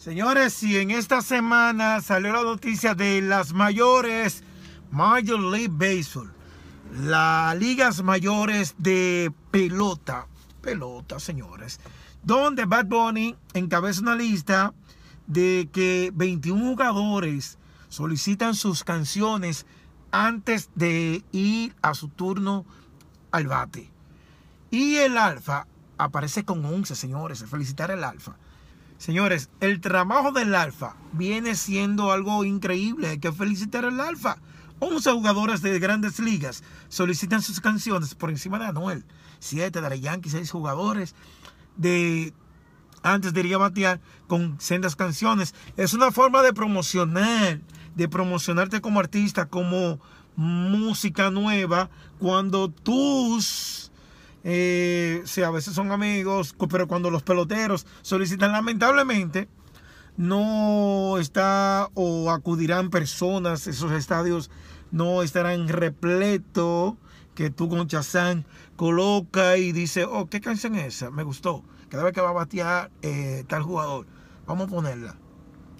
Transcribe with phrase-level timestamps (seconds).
[0.00, 4.42] Señores, si en esta semana salió la noticia de las mayores
[4.90, 6.32] Major League Baseball,
[6.90, 10.26] las ligas mayores de pelota,
[10.62, 11.80] pelota, señores,
[12.22, 14.72] donde Bad Bunny encabeza una lista
[15.26, 17.58] de que 21 jugadores
[17.90, 19.66] solicitan sus canciones
[20.12, 22.64] antes de ir a su turno
[23.32, 23.90] al bate.
[24.70, 25.66] Y el Alfa
[25.98, 27.44] aparece con 11, señores.
[27.44, 28.38] Felicitar al Alfa.
[29.00, 33.08] Señores, el trabajo del Alfa viene siendo algo increíble.
[33.08, 34.36] Hay que felicitar al Alfa.
[34.78, 39.06] 11 jugadores de grandes ligas solicitan sus canciones por encima de Anuel.
[39.38, 41.14] 7 de Yankee, 6 jugadores
[41.78, 42.34] de
[43.02, 45.54] antes de ir a batear con sendas canciones.
[45.78, 47.62] Es una forma de promocionar,
[47.94, 49.98] de promocionarte como artista, como
[50.36, 53.90] música nueva, cuando tus
[54.44, 59.48] eh, sí, a veces son amigos, pero cuando los peloteros solicitan, lamentablemente,
[60.16, 64.50] no está o acudirán personas, esos estadios
[64.90, 66.94] no estarán repletos,
[67.34, 68.44] que tú con Chazán
[68.76, 71.10] coloca y dice, oh, ¿qué canción es esa?
[71.10, 71.64] Me gustó.
[71.88, 74.06] Cada vez que va a batear eh, tal jugador,
[74.46, 75.16] vamos a ponerla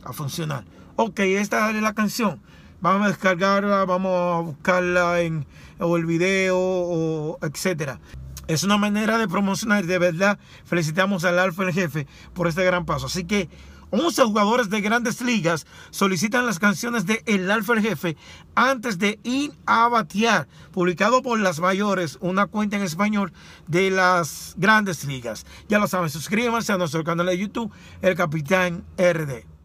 [0.04, 0.64] a funcionar.
[0.96, 2.40] Ok, esta es la canción.
[2.80, 5.46] Vamos a descargarla, vamos a buscarla en
[5.78, 8.00] o el video, o etcétera.
[8.46, 12.84] Es una manera de promocionar de verdad felicitamos al Alfa el Jefe por este gran
[12.84, 13.06] paso.
[13.06, 13.48] Así que
[13.90, 18.16] 11 jugadores de grandes ligas solicitan las canciones de El Alfa el Jefe
[18.54, 23.32] antes de ir a batear, publicado por las mayores, una cuenta en español
[23.66, 25.44] de las grandes ligas.
[25.68, 29.59] Ya lo saben, suscríbanse a nuestro canal de YouTube, El Capitán RD.